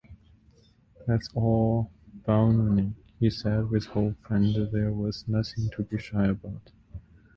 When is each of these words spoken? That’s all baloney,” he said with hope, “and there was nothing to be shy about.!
That’s 1.05 1.29
all 1.35 1.91
baloney,” 2.27 2.93
he 3.19 3.29
said 3.29 3.69
with 3.69 3.85
hope, 3.85 4.17
“and 4.31 4.71
there 4.73 4.91
was 4.91 5.27
nothing 5.27 5.69
to 5.77 5.83
be 5.83 5.99
shy 5.99 6.25
about.! 6.25 6.71